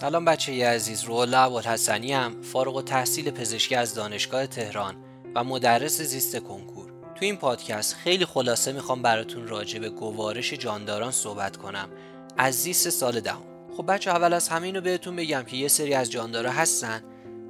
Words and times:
سلام 0.00 0.24
بچه 0.24 0.68
عزیز 0.68 1.04
رولا 1.04 1.42
ابوالحسنی 1.42 2.12
هم 2.12 2.42
فارغ 2.42 2.76
و 2.76 2.82
تحصیل 2.82 3.30
پزشکی 3.30 3.74
از 3.74 3.94
دانشگاه 3.94 4.46
تهران 4.46 4.96
و 5.34 5.44
مدرس 5.44 6.00
زیست 6.00 6.36
کنکور. 6.36 6.92
تو 7.14 7.24
این 7.24 7.36
پادکست 7.36 7.94
خیلی 7.94 8.24
خلاصه 8.24 8.72
می‌خوام 8.72 9.02
براتون 9.02 9.46
راجع 9.46 9.78
به 9.78 9.90
گوارش 9.90 10.52
جانداران 10.52 11.12
صحبت 11.12 11.56
کنم 11.56 11.88
از 12.36 12.54
زیست 12.54 12.88
سال 12.88 13.20
دهم. 13.20 13.42
خب 13.76 13.86
بچه 13.86 14.10
اول 14.10 14.32
از 14.32 14.48
همه 14.48 14.66
اینو 14.66 14.80
بهتون 14.80 15.16
بگم 15.16 15.42
که 15.42 15.56
یه 15.56 15.68
سری 15.68 15.94
از 15.94 16.10
جاندارا 16.10 16.50
هستن 16.50 17.02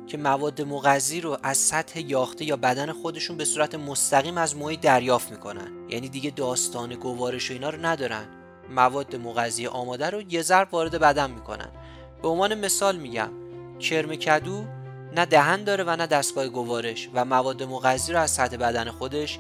که 0.07 0.17
مواد 0.17 0.63
مغذی 0.63 1.21
رو 1.21 1.39
از 1.43 1.57
سطح 1.59 2.01
یاخته 2.01 2.45
یا 2.45 2.57
بدن 2.57 2.93
خودشون 2.93 3.37
به 3.37 3.45
صورت 3.45 3.75
مستقیم 3.75 4.39
از 4.39 4.57
محیط 4.57 4.81
دریافت 4.81 5.31
می‌کنن. 5.31 5.89
یعنی 5.89 6.09
دیگه 6.09 6.31
داستان 6.31 6.95
گوارش 6.95 7.51
و 7.51 7.53
اینا 7.53 7.71
رو 7.71 7.87
ندارن. 7.87 8.29
مواد 8.71 9.17
مغذی 9.17 9.67
آماده 9.67 10.11
رو 10.11 10.23
یه 10.23 10.43
ضرب 10.43 10.75
وارد 10.75 10.95
بدن 11.01 11.31
می‌کنن. 11.31 11.69
به 12.23 12.29
عنوان 12.29 12.55
مثال 12.55 12.97
میگم 12.97 13.31
کرم 13.81 14.15
کدو 14.15 14.65
نه 15.17 15.25
دهن 15.25 15.65
داره 15.65 15.85
و 15.85 15.97
نه 15.97 16.07
دستگاه 16.07 16.49
گوارش 16.49 17.09
و 17.15 17.25
مواد 17.25 17.63
مغذی 17.63 18.13
رو 18.13 18.21
از 18.21 18.31
سطح 18.31 18.57
بدن 18.57 18.91
خودش 18.91 19.39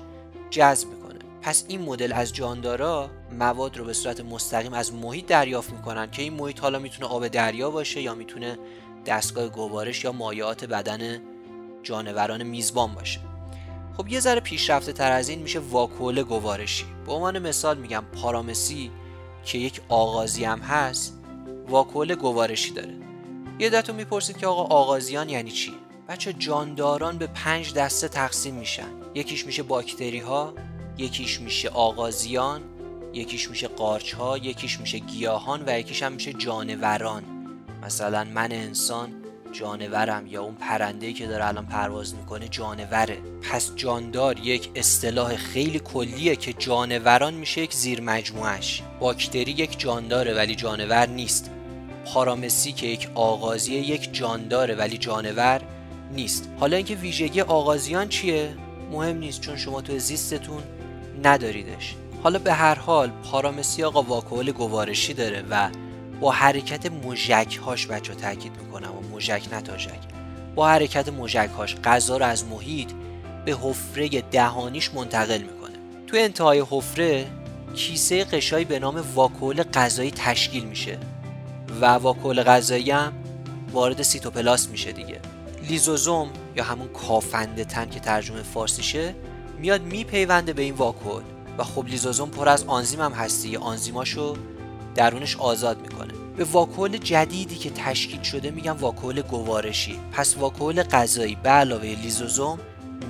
جذب 0.50 0.88
می‌کنه. 0.88 1.18
پس 1.42 1.64
این 1.68 1.82
مدل 1.82 2.12
از 2.12 2.32
جاندارا 2.32 3.10
مواد 3.38 3.76
رو 3.76 3.84
به 3.84 3.92
صورت 3.92 4.20
مستقیم 4.20 4.72
از 4.72 4.94
محیط 4.94 5.26
دریافت 5.26 5.72
می‌کنن 5.72 6.10
که 6.10 6.22
این 6.22 6.32
محیط 6.32 6.60
حالا 6.60 6.78
می‌تونه 6.78 7.08
آب 7.08 7.28
دریا 7.28 7.70
باشه 7.70 8.00
یا 8.00 8.14
می‌تونه 8.14 8.58
دستگاه 9.06 9.48
گوارش 9.48 10.04
یا 10.04 10.12
مایعات 10.12 10.64
بدن 10.64 11.20
جانوران 11.82 12.42
میزبان 12.42 12.94
باشه. 12.94 13.20
خب 13.96 14.08
یه 14.08 14.20
ذره 14.20 14.40
پیشرفته 14.40 14.92
تر 14.92 15.12
از 15.12 15.28
این 15.28 15.38
میشه 15.38 15.58
واکول 15.58 16.22
گوارشی. 16.22 16.84
به 17.06 17.12
عنوان 17.12 17.38
مثال 17.38 17.78
میگم 17.78 18.04
پارامسی 18.22 18.90
که 19.44 19.58
یک 19.58 19.80
آغازی 19.88 20.44
هم 20.44 20.58
هست 20.58 21.17
واکول 21.68 22.14
گوارشی 22.14 22.70
داره. 22.70 22.94
یه 23.58 23.70
دتون 23.70 23.96
می‌پرسید 23.96 24.36
که 24.36 24.46
آقا 24.46 24.62
آغازیان 24.62 25.28
یعنی 25.28 25.50
چی؟ 25.50 25.72
بچه 26.08 26.32
جانداران 26.32 27.18
به 27.18 27.26
پنج 27.26 27.74
دسته 27.74 28.08
تقسیم 28.08 28.54
میشن. 28.54 28.88
یکیش 29.14 29.46
میشه 29.46 29.62
باکتری 29.62 30.18
ها 30.18 30.54
یکیش 30.98 31.40
میشه 31.40 31.68
آغازیان 31.68 32.60
یکیش 33.12 33.50
میشه 33.50 33.68
قارچ 33.68 34.14
ها 34.14 34.38
یکیش 34.38 34.80
میشه 34.80 34.98
گیاهان 34.98 35.62
و 35.66 35.78
یکیش 35.78 36.02
هم 36.02 36.12
میشه 36.12 36.32
جانوران. 36.32 37.22
مثلا 37.82 38.24
من 38.24 38.52
انسان 38.52 39.14
جانورم 39.52 40.26
یا 40.26 40.42
اون 40.42 40.54
پرنده 40.54 41.12
که 41.12 41.26
داره 41.26 41.46
الان 41.46 41.66
پرواز 41.66 42.14
می‌کنه 42.14 42.48
جانوره. 42.48 43.18
پس 43.50 43.74
جاندار 43.74 44.38
یک 44.38 44.70
اصطلاح 44.74 45.36
خیلی 45.36 45.78
کلیه 45.78 46.36
که 46.36 46.52
جانوران 46.52 47.34
میشه 47.34 47.60
یک 47.60 47.74
زیر 47.74 48.00
مجموعش 48.00 48.82
باکتری 49.00 49.50
یک 49.50 49.78
جانداره 49.78 50.34
ولی 50.34 50.54
جانور 50.54 51.06
نیست. 51.06 51.50
پارامسی 52.14 52.72
که 52.72 52.86
یک 52.86 53.08
آغازی 53.14 53.74
یک 53.74 54.08
جانداره 54.12 54.74
ولی 54.74 54.98
جانور 54.98 55.60
نیست. 56.12 56.48
حالا 56.60 56.76
اینکه 56.76 56.94
ویژگی 56.94 57.40
آغازیان 57.40 58.08
چیه؟ 58.08 58.54
مهم 58.92 59.16
نیست 59.16 59.40
چون 59.40 59.56
شما 59.56 59.80
تو 59.80 59.98
زیستتون 59.98 60.62
نداریدش. 61.24 61.94
حالا 62.22 62.38
به 62.38 62.52
هر 62.52 62.74
حال 62.74 63.10
پارامسی 63.10 63.84
آقا 63.84 64.02
واکول 64.02 64.52
گوارشی 64.52 65.14
داره 65.14 65.44
و 65.50 65.68
با 66.20 66.30
حرکت 66.30 66.92
مژک 66.92 67.56
هاش 67.56 67.86
بچه 67.86 68.14
تاکید 68.14 68.52
می‌کنم 68.62 68.92
و 68.96 69.16
مژک 69.16 69.42
نتاژک 69.52 70.00
با 70.54 70.68
حرکت 70.68 71.08
مژک 71.08 71.50
هاش 71.56 71.76
غذا 71.76 72.16
رو 72.16 72.24
از 72.26 72.44
محیط 72.44 72.88
به 73.44 73.56
حفره 73.62 74.08
دهانیش 74.08 74.90
منتقل 74.94 75.38
می‌کنه. 75.38 75.74
تو 76.06 76.16
انتهای 76.16 76.64
حفره 76.70 77.26
کیسه 77.74 78.24
غشایی 78.24 78.64
به 78.64 78.78
نام 78.78 79.04
واکوئل 79.14 79.62
غذایی 79.62 80.10
تشکیل 80.10 80.64
میشه. 80.64 80.98
و 81.80 81.86
واکوئل 81.86 82.42
غذایی 82.42 82.90
هم 82.90 83.12
وارد 83.72 84.02
سیتوپلاسم 84.02 84.70
میشه 84.70 84.92
دیگه. 84.92 85.20
لیزوزوم 85.68 86.30
یا 86.56 86.64
همون 86.64 86.88
کافنده 86.88 87.64
تن 87.64 87.90
که 87.90 88.00
ترجمه 88.00 88.42
فارسیشه 88.42 89.14
میاد 89.58 89.82
میپیونده 89.82 90.52
به 90.52 90.62
این 90.62 90.74
واکوئل 90.74 91.22
و 91.58 91.64
خب 91.64 91.86
لیزوزوم 91.86 92.30
پر 92.30 92.48
از 92.48 92.64
آنزیم 92.64 93.00
هم 93.00 93.12
هست 93.12 93.56
آنزیماشو 93.56 94.36
درونش 94.94 95.36
آزاد 95.36 95.80
می‌کنه. 95.80 96.12
به 96.36 96.44
واکوئل 96.44 96.96
جدیدی 96.96 97.56
که 97.56 97.70
تشکیل 97.70 98.22
شده 98.22 98.50
میگن 98.50 98.70
واکوئل 98.70 99.22
گوارشی. 99.22 99.98
پس 100.12 100.36
واکوئل 100.36 100.82
غذایی 100.82 101.34
به 101.42 101.50
علاوه 101.50 101.84
لیزوزوم 101.84 102.58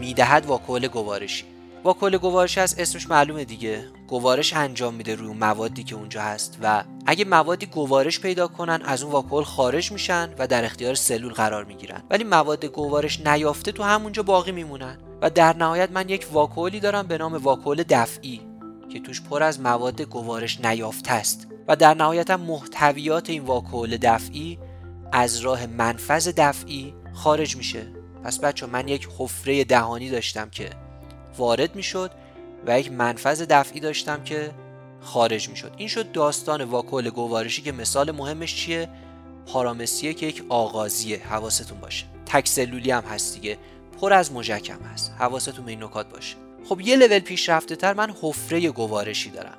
می‌دهد 0.01 0.47
واکول 0.47 0.89
گوارشی. 0.89 1.45
واکول 1.89 2.17
گوارشی 2.17 2.61
از 2.61 2.75
اسمش 2.79 3.11
معلومه 3.11 3.45
دیگه. 3.45 3.85
گوارش 4.09 4.53
انجام 4.53 4.95
میده 4.95 5.15
روی 5.15 5.33
موادی 5.33 5.85
که 5.85 5.95
اونجا 5.95 6.23
هست 6.23 6.59
و 6.63 6.85
اگه 7.07 7.25
موادی 7.25 7.67
گوارش 7.67 8.21
پیدا 8.21 8.49
کنن 8.49 8.81
از 8.85 9.03
اون 9.03 9.13
واکول 9.13 9.45
خارج 9.45 9.93
میشن 9.93 10.35
و 10.39 10.47
در 10.47 10.65
اختیار 10.65 10.95
سلول 10.95 11.33
قرار 11.33 11.65
می‌گیرن. 11.65 12.03
ولی 12.11 12.25
مواد 12.25 12.65
گوارش 12.65 13.21
نیافته 13.21 13.73
تو 13.73 13.83
همونجا 13.83 14.23
باقی 14.23 14.53
میمونن. 14.53 14.99
و 15.23 15.31
در 15.31 15.57
نهایت 15.57 15.91
من 15.91 16.09
یک 16.09 16.27
واکولی 16.33 16.81
دارم 16.81 17.07
به 17.07 17.19
نام 17.19 17.35
واکول 17.35 17.83
دفعی 17.89 18.41
که 18.93 19.01
توش 19.01 19.23
پر 19.23 19.43
از 19.43 19.61
مواد 19.61 20.03
گوارش 20.03 20.61
نیافته 20.61 21.13
است. 21.13 21.47
و 21.69 21.77
در 21.77 21.95
نهایت 21.95 22.31
هم 22.31 22.41
محتویات 22.41 23.31
این 23.31 23.43
واکول 23.43 23.97
دفعی 23.97 24.59
از 25.13 25.41
راه 25.41 25.67
منفذ 25.67 26.29
دفعی 26.37 26.95
خارج 27.13 27.57
میشه. 27.57 27.87
پس 28.25 28.41
بچه 28.41 28.67
من 28.67 28.89
یک 28.89 29.09
حفره 29.19 29.65
دهانی 29.65 30.11
داشتم 30.11 30.51
که 30.51 30.71
وارد 31.39 31.77
می‌شد 31.77 32.11
و 32.67 32.81
یک 32.81 32.93
منفذ 32.93 33.43
دفعی 33.43 33.81
داشتم 33.81 34.25
که 34.25 34.51
خارج 35.01 35.49
می‌شد. 35.49 35.73
این 35.77 35.89
شد 35.89 36.13
داستان 36.13 36.65
واکول 36.65 37.11
گوارشی 37.11 37.63
که 37.63 37.73
مثال 37.73 38.11
مهمش 38.11 38.57
چیه؟ 38.57 38.89
پارامسیه 39.47 40.15
که 40.15 40.27
یک 40.27 40.45
آغازیه. 40.49 41.19
حواستون 41.19 41.81
باشه. 41.81 42.07
تک 42.27 42.49
سلولی 42.49 42.91
هم 42.91 43.03
هست 43.03 43.35
دیگه. 43.35 43.59
پر 44.01 44.13
از 44.13 44.33
مژک 44.33 44.71
هم 44.71 44.91
هست. 44.93 45.15
حواستون 45.19 45.65
به 45.65 45.71
این 45.71 45.83
نکات 45.83 46.09
باشه. 46.09 46.37
خب 46.69 46.81
یه 46.81 46.97
لول 46.97 47.19
پیشرفته 47.19 47.77
تر 47.77 47.95
من 47.95 48.15
حفره 48.23 48.71
گوارشی 48.71 49.31
دارم. 49.31 49.59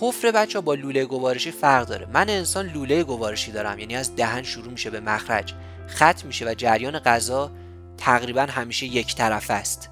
حفره 0.00 0.32
بچه 0.32 0.60
با 0.60 0.74
لوله 0.74 1.04
گوارشی 1.04 1.50
فرق 1.50 1.88
داره. 1.88 2.06
من 2.12 2.30
انسان 2.30 2.66
لوله 2.66 3.04
گوارشی 3.04 3.52
دارم. 3.52 3.78
یعنی 3.78 3.96
از 3.96 4.16
دهن 4.16 4.42
شروع 4.42 4.72
میشه 4.72 4.90
به 4.90 5.00
مخرج. 5.00 5.54
خط 5.86 6.24
میشه 6.24 6.44
و 6.44 6.54
جریان 6.54 6.98
غذا 6.98 7.50
تقریبا 7.98 8.42
همیشه 8.42 8.86
یک 8.86 9.14
طرف 9.14 9.50
است. 9.50 9.90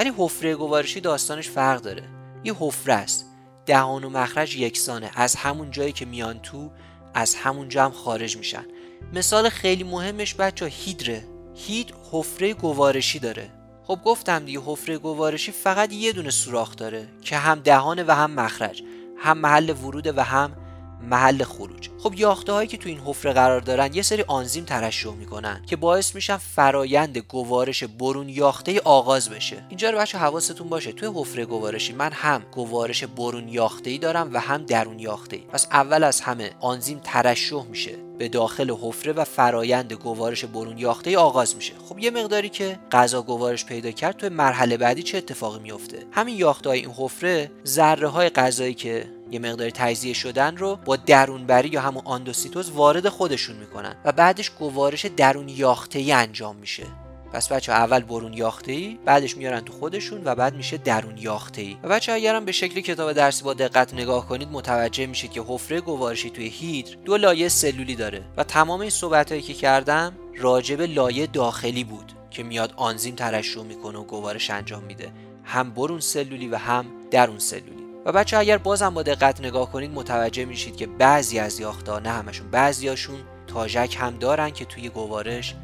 ولی 0.00 0.12
حفره 0.16 0.54
گوارشی 0.54 1.00
داستانش 1.00 1.48
فرق 1.48 1.80
داره. 1.80 2.02
یه 2.44 2.54
حفره 2.58 2.94
است. 2.94 3.26
دهان 3.66 4.04
و 4.04 4.10
مخرج 4.10 4.56
یکسانه. 4.56 5.10
از 5.14 5.36
همون 5.36 5.70
جایی 5.70 5.92
که 5.92 6.04
میان 6.04 6.38
تو 6.38 6.70
از 7.14 7.34
همون 7.34 7.70
هم 7.70 7.90
خارج 7.90 8.36
میشن. 8.36 8.64
مثال 9.12 9.48
خیلی 9.48 9.84
مهمش 9.84 10.34
بچه 10.34 10.66
هیدره. 10.66 11.24
هید 11.54 11.94
حفره 12.12 12.54
گوارشی 12.54 13.18
داره. 13.18 13.50
خب 13.84 13.98
گفتم 14.04 14.44
دیگه 14.44 14.60
حفره 14.66 14.98
گوارشی 14.98 15.52
فقط 15.52 15.92
یه 15.92 16.12
دونه 16.12 16.30
سوراخ 16.30 16.76
داره 16.76 17.08
که 17.22 17.36
هم 17.36 17.60
دهانه 17.60 18.04
و 18.08 18.10
هم 18.10 18.30
مخرج 18.30 18.82
هم 19.18 19.38
محل 19.38 19.70
ورود 19.70 20.18
و 20.18 20.22
هم 20.22 20.56
محل 21.02 21.44
خروج. 21.44 21.89
خب 22.02 22.14
یاخته 22.14 22.52
هایی 22.52 22.68
که 22.68 22.76
تو 22.76 22.88
این 22.88 22.98
حفره 22.98 23.32
قرار 23.32 23.60
دارن 23.60 23.94
یه 23.94 24.02
سری 24.02 24.22
آنزیم 24.22 24.64
ترشح 24.64 25.10
می‌کنن 25.10 25.62
که 25.66 25.76
باعث 25.76 26.14
میشن 26.14 26.36
فرایند 26.36 27.18
گوارش 27.18 27.84
برون 27.84 28.28
یاخته 28.28 28.80
آغاز 28.80 29.30
بشه. 29.30 29.64
اینجا 29.68 29.90
رو 29.90 29.98
بچه 29.98 30.18
حواستون 30.18 30.68
باشه. 30.68 30.92
توی 30.92 31.08
حفره 31.14 31.44
گوارشی 31.44 31.92
من 31.92 32.12
هم 32.12 32.42
گوارش 32.52 33.04
برون 33.04 33.48
یاخته 33.48 33.90
ای 33.90 33.98
دارم 33.98 34.30
و 34.32 34.38
هم 34.38 34.64
درون 34.64 34.98
یاخته 34.98 35.36
پس 35.36 35.66
اول 35.72 36.04
از 36.04 36.20
همه 36.20 36.50
آنزیم 36.60 37.00
ترشح 37.04 37.64
میشه. 37.64 37.92
به 38.18 38.28
داخل 38.28 38.70
حفره 38.70 39.12
و 39.12 39.24
فرایند 39.24 39.92
گوارش 39.92 40.44
برون 40.44 40.78
یاخته 40.78 41.10
ای 41.10 41.16
آغاز 41.16 41.56
میشه. 41.56 41.72
خب 41.88 41.98
یه 41.98 42.10
مقداری 42.10 42.48
که 42.48 42.78
غذا 42.92 43.22
گوارش 43.22 43.64
پیدا 43.64 43.90
کرد 43.90 44.16
توی 44.16 44.28
مرحله 44.28 44.76
بعدی 44.76 45.02
چه 45.02 45.18
اتفاقی 45.18 45.58
میفته 45.58 46.06
همین 46.12 46.36
یاخته 46.36 46.70
این 46.70 46.90
حفره 46.90 47.50
ذره 47.66 48.08
های 48.08 48.28
غذایی 48.28 48.74
که 48.74 49.20
یه 49.30 49.38
مقداری 49.38 49.70
تجزیه 49.70 50.12
شدن 50.12 50.56
رو 50.56 50.78
با 50.84 50.96
درونبری 50.96 51.68
یا 51.68 51.80
همون 51.90 52.02
آندوسیتوز 52.04 52.70
وارد 52.70 53.08
خودشون 53.08 53.56
می‌کنن 53.56 53.94
و 54.04 54.12
بعدش 54.12 54.50
گوارش 54.50 55.06
درون 55.06 55.48
یاخته 55.48 55.98
ای 55.98 56.12
انجام 56.12 56.56
میشه. 56.56 56.86
پس 57.32 57.52
بچه 57.52 57.72
اول 57.72 58.00
برون 58.00 58.32
یاخته 58.32 58.72
ای 58.72 58.98
بعدش 59.04 59.36
میارن 59.36 59.60
تو 59.60 59.72
خودشون 59.72 60.20
و 60.24 60.34
بعد 60.34 60.56
میشه 60.56 60.76
درون 60.76 61.18
یاخته 61.18 61.62
ای 61.62 61.76
و 61.82 61.88
بچه 61.88 62.12
اگرم 62.12 62.44
به 62.44 62.52
شکل 62.52 62.80
کتاب 62.80 63.12
درسی 63.12 63.44
با 63.44 63.54
دقت 63.54 63.94
نگاه 63.94 64.28
کنید 64.28 64.48
متوجه 64.52 65.06
میشید 65.06 65.30
که 65.30 65.42
حفره 65.48 65.80
گوارشی 65.80 66.30
توی 66.30 66.48
هیدر 66.48 66.94
دو 67.04 67.16
لایه 67.16 67.48
سلولی 67.48 67.96
داره 67.96 68.22
و 68.36 68.44
تمام 68.44 68.80
این 68.80 68.90
صحبت 68.90 69.32
هایی 69.32 69.42
که 69.42 69.54
کردم 69.54 70.12
راجب 70.36 70.80
لایه 70.80 71.26
داخلی 71.26 71.84
بود 71.84 72.12
که 72.30 72.42
میاد 72.42 72.74
آنزیم 72.76 73.14
ترشح 73.14 73.62
می‌کنه 73.62 73.98
و 73.98 74.04
گوارش 74.04 74.50
انجام 74.50 74.84
میده. 74.84 75.12
هم 75.44 75.70
برون 75.70 76.00
سلولی 76.00 76.48
و 76.48 76.56
هم 76.56 76.86
درون 77.10 77.38
سلولی. 77.38 77.79
و 78.04 78.12
بچه 78.12 78.36
اگر 78.36 78.58
بازم 78.58 78.94
با 78.94 79.02
دقت 79.02 79.40
نگاه 79.40 79.72
کنید 79.72 79.90
متوجه 79.90 80.44
میشید 80.44 80.76
که 80.76 80.86
بعضی 80.86 81.38
از 81.38 81.60
یاختا 81.60 81.98
نه 81.98 82.10
همشون 82.10 82.50
بعضیاشون 82.50 83.20
تاژک 83.46 83.96
هم 84.00 84.18
دارن 84.18 84.50
که 84.50 84.64
توی 84.64 84.88
گوارش 84.88 85.54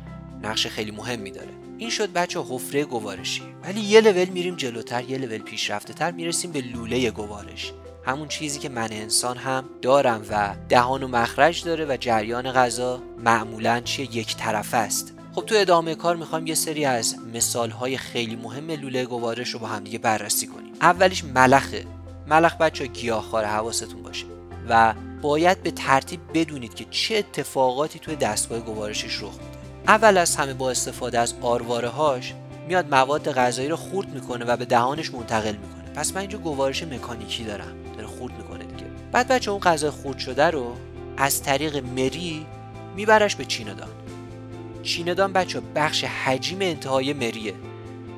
نقش 0.42 0.66
خیلی 0.66 0.90
مهمی 0.90 1.30
داره. 1.30 1.50
این 1.78 1.90
شد 1.90 2.12
بچه 2.12 2.40
حفره 2.40 2.84
گوارشی. 2.84 3.42
ولی 3.64 3.80
یه 3.80 4.00
لول 4.00 4.24
میریم 4.24 4.56
جلوتر 4.56 5.04
یه 5.04 5.18
لول 5.18 5.38
پیشرفته 5.38 5.92
تر 5.92 6.10
می‌رسیم 6.10 6.52
به 6.52 6.60
لوله 6.60 7.10
گوارش. 7.10 7.72
همون 8.04 8.28
چیزی 8.28 8.58
که 8.58 8.68
من 8.68 8.88
انسان 8.92 9.36
هم 9.36 9.64
دارم 9.82 10.22
و 10.30 10.54
دهان 10.68 11.02
و 11.02 11.08
مخرج 11.08 11.64
داره 11.64 11.84
و 11.84 11.96
جریان 12.00 12.52
غذا 12.52 13.02
معمولا 13.18 13.80
چیه؟ 13.80 14.16
یک 14.16 14.36
طرف 14.36 14.74
است. 14.74 15.12
خب 15.34 15.46
تو 15.46 15.54
ادامه 15.58 15.94
کار 15.94 16.16
می‌خوایم 16.16 16.46
یه 16.46 16.54
سری 16.54 16.84
از 16.84 17.16
مثال 17.34 17.96
خیلی 17.96 18.36
مهم 18.36 18.70
لوله 18.70 19.04
گوارش 19.04 19.50
رو 19.50 19.58
با 19.58 19.66
هم 19.66 19.84
دیگه 19.84 19.98
بررسی 19.98 20.46
کنیم. 20.46 20.72
اولیش 20.80 21.24
ملخه. 21.24 21.84
ملخ 22.26 22.56
بچه 22.56 22.86
گیاهخوار 22.86 23.44
حواستون 23.44 24.02
باشه 24.02 24.26
و 24.68 24.94
باید 25.22 25.62
به 25.62 25.70
ترتیب 25.70 26.20
بدونید 26.34 26.74
که 26.74 26.84
چه 26.90 27.16
اتفاقاتی 27.16 27.98
توی 27.98 28.16
دستگاه 28.16 28.60
گوارشش 28.60 29.22
رخ 29.22 29.32
میده. 29.32 29.58
اول 29.88 30.18
از 30.18 30.36
همه 30.36 30.54
با 30.54 30.70
استفاده 30.70 31.18
از 31.18 31.34
آرواره 31.42 31.88
هاش 31.88 32.34
میاد 32.68 32.94
مواد 32.94 33.32
غذایی 33.32 33.68
رو 33.68 33.76
خورد 33.76 34.08
می‌کنه 34.08 34.44
و 34.44 34.56
به 34.56 34.64
دهانش 34.64 35.14
منتقل 35.14 35.56
می‌کنه. 35.56 35.92
پس 35.94 36.12
من 36.12 36.20
اینجا 36.20 36.38
گوارش 36.38 36.82
مکانیکی 36.82 37.44
دارم. 37.44 37.74
داره 37.94 38.06
خورد 38.06 38.38
می‌کنه 38.38 38.64
دیگه. 38.64 38.84
بعد 39.12 39.28
بچه 39.28 39.50
اون 39.50 39.60
غذای 39.60 39.90
خورد 39.90 40.18
شده 40.18 40.50
رو 40.50 40.76
از 41.16 41.42
طریق 41.42 41.76
مری 41.76 42.46
میبرش 42.96 43.36
به 43.36 43.44
چیندان 43.44 43.88
چیندان 44.82 45.32
بچه 45.32 45.60
بخش 45.74 46.04
حجیم 46.04 46.58
انتهای 46.60 47.12
مریه. 47.12 47.54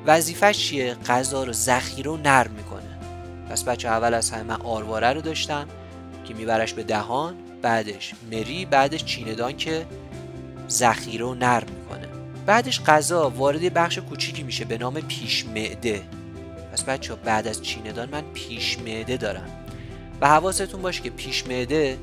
وظیفش 0.05 0.57
چیه؟ 0.57 0.93
غذا 0.93 1.43
رو 1.43 1.53
ذخیره 1.53 2.11
و 2.11 2.17
نرم 2.17 2.51
می‌کنه. 2.51 2.88
پس 3.49 3.63
بچه 3.63 3.87
اول 3.87 4.13
از 4.13 4.31
همه 4.31 4.43
من 4.43 4.61
آرواره 4.61 5.13
رو 5.13 5.21
داشتم 5.21 5.67
که 6.25 6.33
میبرش 6.33 6.73
به 6.73 6.83
دهان 6.83 7.35
بعدش 7.61 8.13
مری 8.31 8.65
بعدش 8.65 9.05
چیندان 9.05 9.57
که 9.57 9.85
ذخیره 10.69 11.25
و 11.25 11.33
نرم 11.33 11.67
می‌کنه. 11.79 12.07
بعدش 12.45 12.81
غذا 12.81 13.29
وارد 13.29 13.73
بخش 13.73 13.97
کوچیکی 13.97 14.43
میشه 14.43 14.65
به 14.65 14.77
نام 14.77 15.01
پیش 15.01 15.45
معده 15.45 16.01
پس 16.73 16.83
بچه 16.83 17.15
بعد 17.15 17.47
از 17.47 17.61
چیندان 17.61 18.09
من 18.09 18.21
پیش 18.33 18.79
معده 18.79 19.17
دارم. 19.17 19.49
و 20.21 20.27
حواستون 20.27 20.81
باشه 20.81 21.01
که 21.01 21.09
پیش 21.09 21.47
معده 21.47 21.97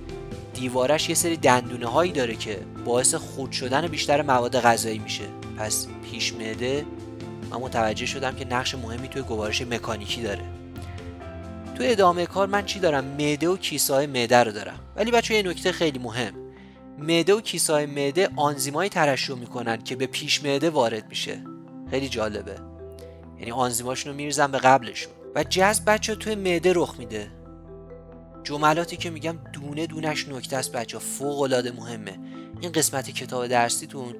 دیوارش 0.54 1.08
یه 1.08 1.14
سری 1.14 1.36
دندونه 1.36 1.86
هایی 1.86 2.12
داره 2.12 2.36
که 2.36 2.58
باعث 2.84 3.14
خود 3.14 3.52
شدن 3.52 3.88
بیشتر 3.88 4.22
مواد 4.22 4.60
غذایی 4.60 4.98
میشه. 4.98 5.24
پس 5.58 5.86
پیش 6.10 6.32
معده 6.32 6.84
من 7.50 7.56
متوجه 7.56 8.06
شدم 8.06 8.34
که 8.34 8.44
نقش 8.44 8.74
مهمی 8.74 9.08
توی 9.08 9.22
گوارش 9.22 9.62
مکانیکی 9.62 10.22
داره. 10.22 10.55
تو 11.76 11.82
ادامه 11.86 12.26
کار 12.26 12.46
من 12.48 12.64
چی 12.64 12.80
دارم؟ 12.80 13.04
معده 13.04 13.48
و 13.48 13.56
کیسه 13.56 13.94
های 13.94 14.06
معده 14.06 14.36
رو 14.36 14.52
دارم. 14.52 14.78
ولی 14.96 15.10
بچه 15.10 15.34
یه 15.34 15.42
نکته 15.42 15.72
خیلی 15.72 15.98
مهم. 15.98 16.34
معده 16.98 17.34
و 17.34 17.40
کیسه 17.40 17.72
های 17.72 17.86
معده 17.86 18.28
آنزیمایی 18.36 18.90
ترشح 18.90 19.34
می‌کنن 19.34 19.82
که 19.82 19.96
به 19.96 20.06
پیش 20.06 20.44
معده 20.44 20.70
وارد 20.70 21.08
میشه. 21.08 21.40
خیلی 21.90 22.08
جالبه. 22.08 22.54
یعنی 23.38 23.50
آنزیماشون 23.50 24.12
رو 24.12 24.16
میریزن 24.16 24.50
به 24.50 24.58
قبلشون. 24.58 25.12
و 25.34 25.44
جذب 25.44 25.82
بچه 25.86 26.14
توی 26.14 26.34
معده 26.34 26.72
رخ 26.74 26.94
میده. 26.98 27.30
جملاتی 28.44 28.96
که 28.96 29.10
میگم 29.10 29.38
دونه 29.52 29.86
دونش 29.86 30.28
نکته 30.28 30.56
است 30.56 30.72
بچه 30.72 30.98
فوق 30.98 31.40
العاده 31.40 31.72
مهمه. 31.72 32.18
این 32.60 32.72
قسمت 32.72 33.10
کتاب 33.10 33.46
درسیتون 33.46 34.14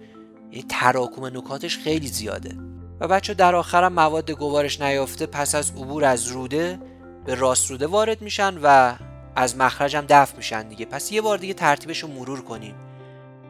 یه 0.52 0.62
تراکم 0.68 1.24
نکاتش 1.24 1.78
خیلی 1.78 2.06
زیاده. 2.06 2.56
و 3.00 3.08
بچه 3.08 3.34
در 3.34 3.54
آخرم 3.54 3.92
مواد 3.92 4.30
گوارش 4.30 4.80
نیافته 4.80 5.26
پس 5.26 5.54
از 5.54 5.70
عبور 5.70 6.04
از 6.04 6.26
روده 6.26 6.78
به 7.26 7.34
راست 7.34 7.70
روده 7.70 7.86
وارد 7.86 8.22
میشن 8.22 8.58
و 8.62 8.94
از 9.36 9.56
مخرجم 9.56 10.04
دفع 10.08 10.36
میشن 10.36 10.68
دیگه. 10.68 10.86
پس 10.86 11.12
یه 11.12 11.20
بار 11.20 11.38
دیگه 11.38 11.54
ترتیبش 11.54 11.98
رو 11.98 12.08
مرور 12.08 12.42
کنیم. 12.42 12.74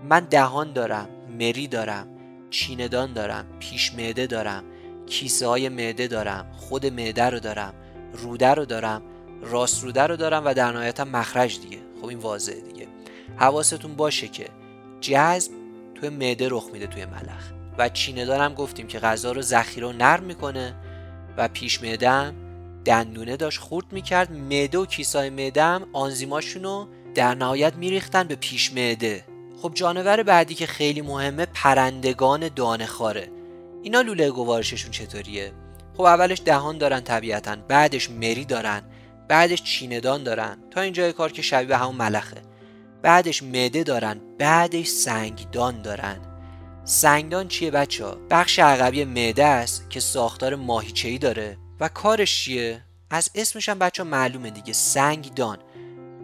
من 0.09 0.21
دهان 0.21 0.73
دارم 0.73 1.09
مری 1.39 1.67
دارم 1.67 2.07
چیندان 2.51 3.13
دارم 3.13 3.47
پیش 3.59 3.95
معده 3.95 4.27
دارم 4.27 4.65
کیسه 5.07 5.47
های 5.47 5.69
معده 5.69 6.07
دارم 6.07 6.53
خود 6.57 6.87
معده 6.87 7.25
رو 7.25 7.41
دارم 7.41 7.75
روده 8.13 8.55
رو 8.55 8.65
دارم 8.65 9.03
راست 9.43 9.83
روده 9.83 10.03
رو 10.03 10.17
دارم 10.17 10.43
و 10.47 10.55
در 10.55 10.73
نهایت 10.73 11.01
مخرج 11.01 11.61
دیگه. 11.61 11.79
خب 12.01 12.07
این 12.07 12.19
واضحه 12.19 12.61
دیگه. 12.61 12.87
حواستون 13.37 13.95
باشه 13.95 14.29
که 14.29 14.47
جذب 15.01 15.53
توی 15.95 16.09
معده 16.09 16.49
رخ 16.51 16.69
میده 16.73 16.87
توی 16.87 17.05
ملخ. 17.05 17.53
و 17.79 17.89
چیندان 17.89 18.41
هم 18.41 18.55
گفتیم 18.55 18.87
که 18.87 18.99
غذا 18.99 19.33
رو 19.33 19.43
ذخیره 19.43 19.87
و 19.87 19.93
نرم 19.93 20.25
می‌کنه 20.25 20.75
و 21.37 21.49
پیش 21.49 21.83
معده 21.83 22.11
دندونه 22.87 23.37
داشت 23.37 23.61
خورد 23.61 23.93
می‌کرد. 23.93 24.33
معده 24.33 24.79
و 24.79 24.87
کیسای 24.87 25.31
معده 25.31 25.63
هم 25.63 25.87
آنزیماشونو 25.93 26.87
در 27.15 27.35
نهایت 27.35 27.75
میریختن 27.75 28.25
به 28.25 28.35
پیش 28.35 28.73
معده. 28.73 29.25
خب 29.63 29.73
جانور 29.75 30.23
بعدی 30.23 30.55
که 30.55 30.67
خیلی 30.67 31.01
مهمه 31.01 31.47
پرندگان 31.47 32.49
دانه 32.49 32.87
خاره 32.87 33.29
اینا 33.83 34.01
لوله 34.01 34.31
گوارششون 34.31 34.91
چطوریه؟ 34.91 35.53
خب 35.97 36.03
اولش 36.03 36.43
دهان 36.45 36.79
دارن 36.79 37.01
طبیعتا 37.01 37.57
بعدش 37.69 38.11
مری 38.11 38.45
دارن 38.45 38.83
بعدش 39.29 39.63
چیندان 39.63 40.23
دارن 40.23 40.59
تا 40.71 40.81
اینجای 40.81 41.13
کار 41.13 41.33
که 41.33 41.43
شبیه 41.43 41.77
همون 41.77 41.95
ملخه. 41.95 42.43
بعدش 43.03 43.43
معده 43.43 43.83
دارن 43.83 44.21
بعدش 44.39 44.87
سنگدان 44.87 45.83
دارن. 45.83 46.17
سنگدان 46.85 47.49
چیه 47.49 47.71
بچه 47.71 48.05
ها؟ 48.05 48.17
بخش 48.31 48.59
عقبی 48.59 49.05
معده 49.05 49.45
است 49.45 49.91
که 49.91 50.01
ساختار 50.01 50.55
ماهیچه‌ای 50.55 51.19
داره. 51.19 51.59
و 51.81 51.89
کارش 51.89 52.45
چیه؟ 52.45 52.83
از 53.11 53.31
اسمش 53.35 53.69
هم 53.69 53.79
بچه 53.79 54.03
معلومه 54.03 54.51
دیگه. 54.51 54.73
سنگدان 54.73 55.59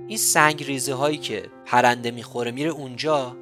این 0.08 0.18
سنگ 0.18 0.64
ریزه 0.64 0.94
هایی 0.94 1.18
که 1.18 1.50
پرنده 1.66 2.10
می‌خوره 2.10 2.50
میره 2.50 2.70
اونجا 2.70 3.36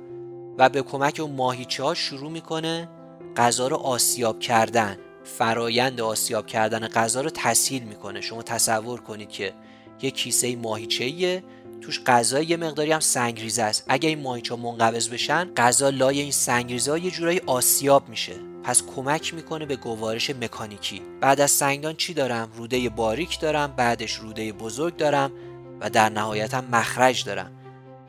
و 0.58 0.68
به 0.68 0.82
کمک 0.82 1.20
اون 1.20 1.32
ماهیچه 1.32 1.82
ها 1.82 1.94
شروع 1.94 2.30
می‌کنه 2.30 2.88
غذا 3.36 3.68
رو 3.68 3.76
آسیاب 3.76 4.40
کردن. 4.40 4.98
فرایند 5.24 6.00
آسیاب 6.00 6.46
کردن 6.46 6.88
غذا 6.88 7.20
رو 7.20 7.30
تسهیل 7.34 7.82
می‌کنه. 7.82 8.20
شما 8.20 8.42
تصور 8.42 9.00
کنید 9.00 9.28
که 9.28 9.54
یه 10.02 10.10
کیسه 10.10 10.56
ماهیچه‌ایه. 10.56 11.44
توش 11.80 12.00
غذا 12.04 12.42
یه 12.42 12.56
مقداری 12.56 12.92
هم 12.92 13.00
سنگریزه 13.00 13.62
است. 13.62 13.84
اگه 13.88 14.08
این 14.08 14.22
ماهیچه 14.22 14.56
منقبض 14.56 15.08
بشن 15.08 15.54
غذا 15.54 15.88
لای 15.88 16.20
این 16.20 16.32
سنگریزه 16.32 17.00
یه 17.00 17.10
جورایی 17.10 17.40
آسیاب 17.46 18.08
میشه. 18.08 18.49
پس 18.70 18.82
کمک 18.96 19.34
می‌کنه 19.34 19.66
به 19.66 19.76
گوارش 19.76 20.30
مکانیکی. 20.30 21.02
بعد 21.20 21.40
از 21.40 21.50
سنگدان 21.50 21.96
چی 21.96 22.14
دارم؟ 22.14 22.48
روده 22.56 22.88
باریک 22.88 23.40
دارم 23.40 23.74
بعدش 23.76 24.14
روده 24.14 24.52
بزرگ 24.52 24.96
دارم 24.96 25.32
و 25.80 25.90
در 25.90 26.08
نهایت 26.08 26.54
هم 26.54 26.64
مخرج 26.72 27.24
دارم. 27.24 27.52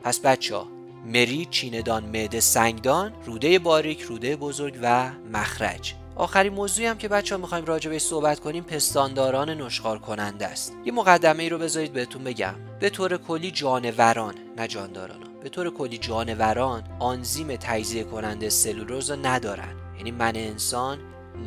پس 0.02 0.20
بچه 0.20 0.56
ها 0.56 0.68
مری 1.06 1.46
چیندان 1.50 2.04
معده 2.04 2.40
سنگدان 2.40 3.12
روده 3.24 3.58
باریک 3.58 4.00
روده 4.00 4.36
بزرگ 4.36 4.78
و 4.82 5.10
مخرج. 5.32 5.94
آخرین 6.16 6.52
موضوعی 6.52 6.86
هم 6.86 6.98
که 6.98 7.08
بچه 7.08 7.34
ها 7.34 7.40
می‌خوایم 7.40 7.64
راجع 7.64 7.90
به 7.90 7.98
صحبت 7.98 8.40
کنیم 8.40 8.64
پستانداران 8.64 9.50
نشخار 9.50 9.98
کننده 9.98 10.46
است. 10.46 10.72
یه 10.84 10.92
مقدمه 10.92 11.42
ای 11.42 11.48
رو 11.48 11.58
بذارید 11.58 11.92
بهتون 11.92 12.24
بگم. 12.24 12.54
به 12.80 12.90
طور 12.90 13.16
کلی 13.16 13.50
جانوران 13.50 14.34
نه 14.56 14.68
جانداران 14.68 15.20
به 15.42 15.48
طور 15.48 15.70
کلی 15.70 15.98
جانوران 15.98 16.82
آنزیم 16.98 17.56
تجزیه 17.56 18.04
کننده 18.04 18.48
سلولوز 18.48 19.10
رو 19.10 19.26
ندارن. 19.26 19.81
یعنی 20.02 20.10
من 20.10 20.36
انسان 20.36 20.98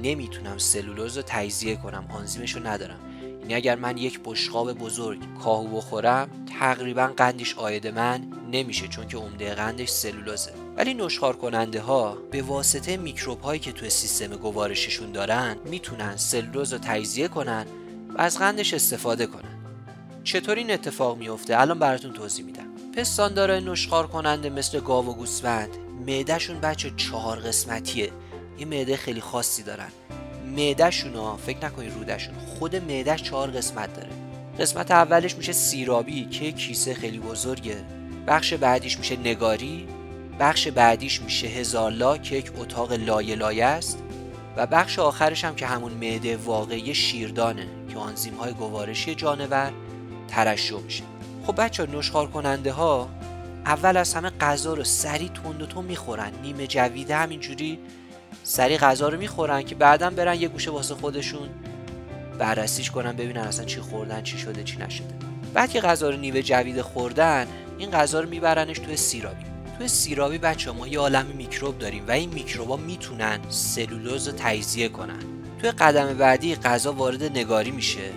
نمی‌تونم 0.04 0.58
سلولوز 0.58 1.18
رو 1.18 1.24
تجزیه 1.28 1.76
کنم 1.76 2.06
آنزیمش 2.10 2.56
رو 2.56 2.68
ندارم. 2.68 3.00
یعنی 3.42 3.54
اگر 3.54 3.76
من 3.76 3.98
یک 3.98 4.20
بشقاب 4.26 4.74
بزرگ 4.74 5.20
کاهو 5.44 5.78
بخورم 5.78 6.30
تقریبا 6.60 7.08
قندش 7.18 7.56
آید 7.58 7.88
من 7.88 8.24
نمیشه 8.52 8.88
چون 8.88 9.08
که 9.08 9.18
عمده 9.18 9.56
قندش 9.56 9.90
سلولوزه. 9.90 10.52
ولی 10.78 10.94
نشخار 10.94 11.36
کننده 11.36 11.82
ها 11.82 12.18
به 12.32 12.42
واسطه 12.42 12.98
میکروب 12.98 13.42
هایی 13.42 13.60
که 13.60 13.72
توی 13.72 13.90
سیستم 13.90 14.28
گوارششون 14.28 15.12
دارن 15.12 15.58
می‌تونن 15.66 16.18
سلولوز 16.18 16.74
رو 16.74 16.80
تجزیه 16.80 17.28
کنن 17.28 17.66
و 18.18 18.22
از 18.22 18.40
قندش 18.40 18.74
استفاده 18.74 19.26
کنن. 19.26 19.56
چطور 20.24 20.56
این 20.56 20.72
اتفاق 20.72 21.18
میفته 21.18 21.62
الان 21.62 21.80
براتون 21.80 22.14
توضیح 22.14 22.46
میدم. 22.46 22.66
پستاندارای 22.98 23.62
نشخار 23.62 24.08
کننده 24.08 24.50
مثل 24.50 24.80
گاو 24.80 25.10
و 25.10 25.14
گوسفند 25.14 25.70
معدهشون 26.08 26.60
بچه 26.60 26.92
چهار 26.98 27.40
قسمتیه. 27.40 28.12
یه 28.58 28.66
معده 28.66 28.98
خیلی 28.98 29.22
خاصی 29.22 29.64
دارن. 29.64 29.90
معدهشون 30.56 31.38
فکر 31.38 31.66
نکنید 31.66 31.94
رودشون 31.94 32.36
خود 32.36 32.76
معدهش 32.76 33.24
چهار 33.24 33.52
قسمت 33.52 33.94
داره. 33.94 34.10
قسمت 34.60 34.92
اولش 34.92 35.36
میشه 35.36 35.52
سیرابی 35.52 36.26
که 36.26 36.52
کیسه 36.52 36.94
خیلی 36.94 37.20
بزرگه. 37.20 37.78
بخش 38.28 38.54
بعدیش 38.54 38.98
میشه 38.98 39.16
نگاری. 39.16 39.88
بخش 40.40 40.68
بعدیش 40.68 41.22
میشه 41.22 41.48
هزارلا 41.48 42.18
که 42.18 42.36
یک 42.36 42.52
اتاق 42.58 42.94
لایه 42.94 43.36
لایه 43.36 43.66
است. 43.66 44.00
و 44.58 44.68
بخش 44.68 45.00
آخرش 45.00 45.46
هم 45.46 45.56
که 45.56 45.68
همون 45.68 45.92
معده 45.92 46.38
واقعی 46.38 46.96
شیردانه 46.96 47.68
که 47.90 47.98
آنزیم 47.98 48.34
های 48.34 48.54
گوارشی 48.54 49.16
جانور 49.16 49.72
ترشح 50.28 50.80
میشه. 50.80 51.04
خب 51.48 51.62
بچه 51.62 51.86
نشخار 51.86 52.28
کننده 52.28 52.72
ها 52.72 53.10
اول 53.66 53.98
از 53.98 54.14
همه 54.14 54.30
غذا 54.30 54.74
رو 54.74 54.84
سری 54.84 55.30
تند 55.30 55.62
و 55.62 55.66
تند 55.66 55.84
می‌خورن. 55.84 56.32
نیمه 56.44 56.68
جویده 56.68 57.16
همینجوری 57.16 57.80
سری 58.48 58.78
غذا 58.78 59.10
رو 59.10 59.18
می‌خورن 59.18 59.62
که 59.62 59.76
بعدا 59.76 60.10
برن 60.10 60.42
یه 60.42 60.48
گوشه 60.48 60.72
واسه 60.72 60.96
خودشون 60.96 61.50
بررسیش 62.40 62.92
کنن 62.92 63.12
ببینن 63.12 63.42
اصلا 63.42 63.66
چی 63.66 63.82
خوردن 63.82 64.24
چی 64.24 64.38
شده 64.38 64.64
چی 64.64 64.78
نشده. 64.78 65.14
بعد 65.54 65.70
که 65.70 65.82
غذا 65.82 66.10
رو 66.10 66.18
نیمه 66.18 66.42
جویده 66.42 66.84
خوردن 66.84 67.48
این 67.78 67.92
غذا 67.92 68.20
رو 68.20 68.30
میبرنش 68.30 68.80
توی 68.80 68.98
سیرابی. 68.98 69.44
توی 69.78 69.88
سیرابی 69.88 70.38
بچه 70.38 70.72
ما 70.72 70.88
یه 70.88 71.00
عالم 71.00 71.26
میکروب 71.26 71.78
داریم 71.78 72.08
و 72.08 72.12
این 72.12 72.30
میکروبا 72.30 72.78
می‌تونن 72.78 73.40
سلولوز 73.50 74.28
رو 74.28 74.34
تجزیه 74.38 74.90
کنن. 74.90 75.24
توی 75.62 75.72
قدم 75.72 76.14
بعدی 76.14 76.56
غذا 76.56 76.94
وارد 76.94 77.24
نگاری 77.24 77.72
میشه 77.72 78.10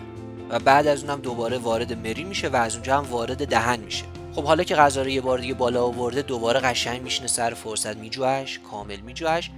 و 0.50 0.58
بعد 0.58 0.86
از 0.86 1.04
اونم 1.04 1.20
دوباره 1.20 1.58
وارد 1.58 1.92
مری 1.92 2.24
میشه 2.24 2.48
و 2.48 2.56
از 2.56 2.74
اونجا 2.74 2.98
هم 2.98 3.04
وارد 3.04 3.48
دهن 3.48 3.80
میشه. 3.80 4.04
خب 4.34 4.44
حالا 4.44 4.64
که 4.64 4.74
غذا 4.74 5.02
رو 5.02 5.08
یه 5.08 5.20
بار 5.20 5.38
دیگه 5.38 5.54
بالا 5.54 5.84
آورده 5.84 6.22
دوباره 6.22 6.60
قشنگ 6.60 7.02
میشینه 7.02 7.28
سر 7.28 7.54
فرصت 7.54 7.96
میجوهش 7.96 8.58
کامل 8.70 9.00
میجوهش 9.00 9.50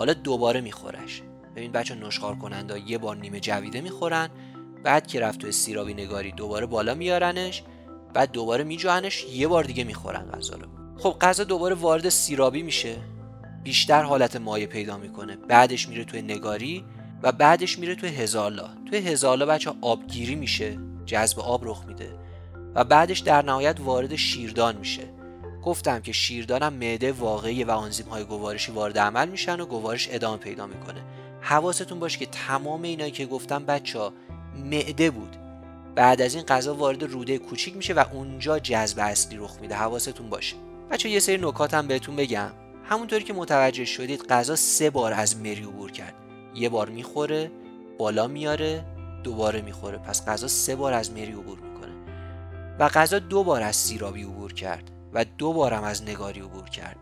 حالا 0.00 0.12
دوباره 0.12 0.60
میخورش. 0.60 1.22
ببین 1.56 1.72
بچه 1.72 1.94
نشخار 1.94 2.34
کننده 2.34 2.90
یه 2.90 2.98
بار 2.98 3.16
نیمه 3.16 3.40
جویده 3.40 3.80
می‌خورن 3.80 4.30
بعد 4.84 5.06
که 5.06 5.20
رفت 5.20 5.38
تو 5.40 5.52
سیرابی 5.52 5.94
نگاری 5.94 6.32
دوباره 6.32 6.66
بالا 6.66 6.94
میارنش 6.94 7.62
بعد 8.14 8.32
دوباره 8.32 8.64
میجوهنش 8.64 9.24
یه 9.24 9.48
بار 9.48 9.64
دیگه 9.64 9.84
می‌خورن 9.84 10.30
غذا 10.30 10.56
رو. 10.56 10.68
خب 10.98 11.16
غذا 11.20 11.44
دوباره 11.44 11.74
وارد 11.74 12.08
سیرابی 12.08 12.62
میشه. 12.62 12.96
بیشتر 13.62 14.02
حالت 14.02 14.36
مایه 14.36 14.66
پیدا 14.66 14.96
می‌کنه. 14.96 15.36
بعدش 15.36 15.88
میره 15.88 16.04
توی 16.04 16.22
نگاری 16.22 16.84
و 17.22 17.32
بعدش 17.32 17.78
میره 17.78 17.94
توی 17.94 18.08
هزارلا 18.08 18.68
توی 18.90 18.98
هزارلا 18.98 19.46
بچه 19.46 19.72
آبگیری 19.80 20.34
میشه. 20.34 20.78
جذب 21.06 21.40
آب 21.40 21.60
رخ 21.64 21.84
میده. 21.86 22.18
و 22.74 22.84
بعدش 22.84 23.18
در 23.18 23.42
نهایت 23.42 23.80
وارد 23.80 24.16
شیردان 24.16 24.76
میشه. 24.76 25.19
گفتم 25.64 26.00
که 26.00 26.12
شیردان 26.12 26.62
هم 26.62 26.72
معده 26.72 27.12
واقعی 27.12 27.64
و 27.64 27.70
آنزیم 27.70 28.06
های 28.06 28.24
گوارشی 28.24 28.72
وارد 28.72 28.98
عمل 28.98 29.28
میشن 29.28 29.60
و 29.60 29.66
گوارش 29.66 30.08
ادامه 30.10 30.36
پیدا 30.36 30.66
می‌کنه. 30.66 31.02
حواستون 31.40 31.98
باشه 31.98 32.18
که 32.18 32.26
تمام 32.26 32.82
اینایی 32.82 33.10
که 33.10 33.26
گفتم 33.26 33.64
بچه 33.64 33.98
ها 33.98 34.12
معده 34.64 35.10
بود. 35.10 35.36
بعد 35.94 36.22
از 36.22 36.34
این 36.34 36.44
غذا 36.44 36.74
وارد 36.74 37.02
روده 37.02 37.38
کوچیک 37.38 37.76
میشه 37.76 37.94
و 37.94 38.04
اونجا 38.12 38.58
جذب 38.58 38.98
اصلی 38.98 39.38
رخ 39.38 39.56
میده. 39.60 39.74
حواستون 39.74 40.30
باشه. 40.30 40.56
بچه 40.90 41.08
یه 41.08 41.20
سری 41.20 41.38
نکات 41.38 41.74
هم 41.74 41.86
بهتون 41.86 42.16
بگم. 42.16 42.50
همونطوری 42.84 43.24
که 43.24 43.32
متوجه 43.32 43.84
شدید 43.84 44.26
غذا 44.26 44.56
سه 44.56 44.90
بار 44.90 45.12
از 45.12 45.36
مری 45.36 45.62
عبور 45.62 45.90
کرد. 45.90 46.14
یه 46.54 46.68
بار 46.68 46.88
می‌خوره 46.88 47.50
بالا 47.98 48.26
میاره 48.26 48.84
دوباره 49.24 49.60
می‌خوره. 49.62 49.98
پس 49.98 50.26
غذا 50.26 50.48
سه 50.48 50.76
بار 50.76 50.92
از 50.92 51.10
مری 51.10 51.32
عبور 51.32 51.58
می‌کنه. 51.58 51.92
و 52.78 52.88
غذا 52.88 53.18
دو 53.18 53.44
بار 53.44 53.62
از 53.62 53.76
سیرابی 53.76 54.22
عبور 54.22 54.52
کرد. 54.52 54.90
و 55.12 55.24
دو 55.24 55.52
بارم 55.52 55.84
از 55.84 56.02
نگاری 56.02 56.40
عبور 56.40 56.68
کرد. 56.68 56.96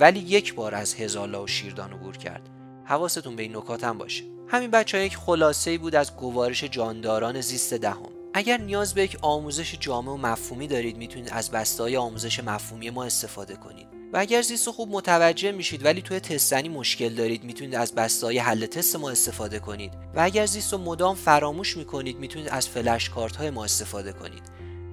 ولی 0.00 0.18
یک 0.18 0.54
بار 0.54 0.74
از 0.74 0.94
هزالا 0.94 1.42
و 1.42 1.46
شیردان 1.46 1.92
عبور 1.92 2.16
کرد. 2.16 2.48
حواستون 2.84 3.36
به 3.36 3.42
این 3.42 3.56
نکات 3.56 3.84
هم 3.84 3.98
باشه. 3.98 4.24
همین 4.48 4.70
بچه 4.70 4.98
ها 4.98 5.04
یک 5.04 5.16
خلاصه 5.16 5.78
بود 5.78 5.94
از 5.94 6.16
گوارش 6.16 6.64
جانداران 6.64 7.40
زیست 7.40 7.74
دهم. 7.74 8.08
اگر 8.34 8.60
نیاز 8.60 8.94
به 8.94 9.02
یک 9.02 9.18
آموزش 9.22 9.74
جامع 9.80 10.12
و 10.12 10.16
مفهومی 10.16 10.66
دارید 10.66 10.96
می‌تونید 10.96 11.28
از 11.32 11.50
بسته 11.50 11.98
آموزش 11.98 12.40
مفهومی 12.40 12.90
ما 12.90 13.04
استفاده 13.04 13.56
کنید. 13.56 13.86
و 14.12 14.18
اگر 14.18 14.42
زیست 14.42 14.70
خوب 14.70 14.88
متوجه 14.90 15.52
میشید 15.52 15.84
ولی 15.84 16.02
توی 16.02 16.20
تستنی 16.20 16.68
مشکل 16.68 17.08
دارید 17.08 17.44
می‌تونید 17.44 17.74
از 17.74 17.94
بسته 17.94 18.42
حل 18.42 18.66
تست 18.66 18.96
ما 18.96 19.10
استفاده 19.10 19.58
کنید. 19.58 19.92
و 20.14 20.20
اگر 20.20 20.46
زیست 20.46 20.72
رو 20.72 20.78
مدام 20.78 21.14
فراموش 21.14 21.76
می‌کنید 21.76 22.18
می‌تونید 22.18 22.48
از 22.48 22.68
فلش 22.68 23.10
کارت 23.10 23.36
های 23.36 23.50
ما 23.50 23.64
استفاده 23.64 24.12
کنید. 24.12 24.42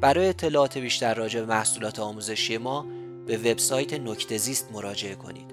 برای 0.02 0.28
اطلاعات 0.28 0.78
بیشتر 0.78 1.14
راجع 1.14 1.40
به 1.40 1.46
محصولات 1.46 2.00
آموزشی 2.00 2.58
ما 2.58 2.86
به 3.28 3.38
وبسایت 3.38 3.94
نکته 3.94 4.38
زیست 4.38 4.72
مراجعه 4.72 5.16
کنید. 5.16 5.52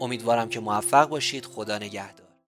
امیدوارم 0.00 0.48
که 0.48 0.60
موفق 0.60 1.08
باشید. 1.08 1.44
خدا 1.44 1.78
نگهدار. 1.78 2.27